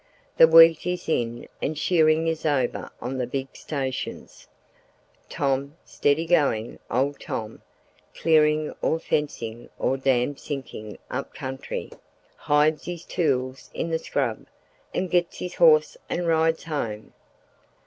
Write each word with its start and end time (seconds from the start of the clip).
The 0.37 0.47
wheat 0.47 0.87
is 0.87 1.07
in 1.07 1.47
and 1.61 1.77
shearing 1.77 2.25
is 2.25 2.43
over 2.43 2.89
on 2.99 3.19
the 3.19 3.27
big 3.27 3.49
stations. 3.55 4.47
Tom—steady 5.29 6.25
going 6.25 6.79
old 6.89 7.19
Tom—clearing 7.19 8.73
or 8.81 8.97
fencing 8.97 9.69
or 9.77 9.97
dam 9.97 10.37
sinking 10.37 10.97
up 11.11 11.35
country, 11.35 11.91
hides 12.35 12.85
his 12.85 13.05
tools 13.05 13.69
in 13.75 13.91
the 13.91 13.99
scrub 13.99 14.47
and 14.91 15.11
gets 15.11 15.37
his 15.37 15.53
horse 15.53 15.95
and 16.09 16.25
rides 16.27 16.63
home. 16.63 17.13